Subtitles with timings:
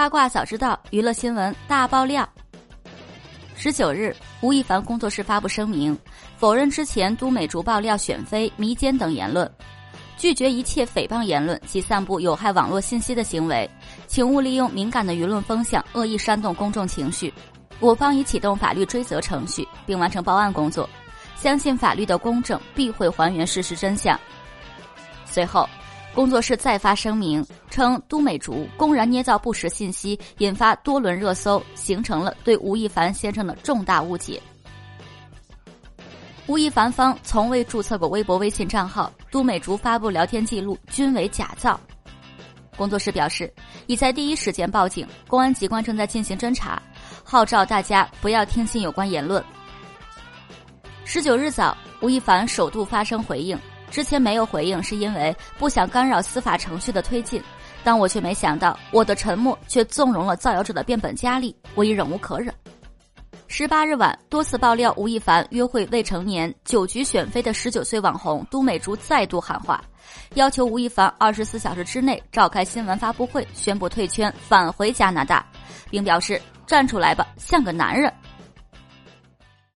[0.00, 2.26] 八卦早知道，娱乐新闻大爆料。
[3.54, 5.94] 十九日，吴亦凡工作室发布声明，
[6.38, 9.46] 否认之前都美竹爆料选妃迷奸等言论，
[10.16, 13.70] 拒绝一切诽谤言论及散布有害网络信息的行为，
[14.06, 17.30] 请勿利用敏感的舆论风向恶意煽动公众情绪。
[17.78, 20.88] 我方已启动法律追责程序，并完成报案工作，
[21.36, 24.18] 相信法律的公正必会还原事实真相。
[25.26, 25.68] 随后。
[26.12, 34.42] 工作室再发声明称，都美竹公然捏造不实信息，引发多轮热搜，形成了对吴亦凡先生的重大误解。
[36.46, 41.80] 吴亦凡方从未注册过微博、微信账号，都美竹发布聊天记录均为假造。
[42.76, 43.52] 工作室表示，
[43.86, 46.82] 已在第一时间报警，公安机关正在进行侦查，
[47.22, 49.42] 号召大家不要听信有关言论。
[51.04, 53.56] 十九日早，吴亦凡首度发声回应。
[53.90, 57.42] 之前没有回应，是因为不想干扰司法程序的推进，
[57.82, 62.54] 但我却没想到我的沉默却纵容了造谣者的变本加厉，我已忍无可忍。
[63.48, 69.82] 十八日晚，多次爆料吴亦凡约会未成年、酒局选妃的十九岁网红都美竹再度喊话，
[70.34, 75.44] 要求吴亦凡二十四小时之内召开新闻发布会，宣布退圈，返回加拿大，
[75.90, 78.12] 并表示站出来吧，像个男人。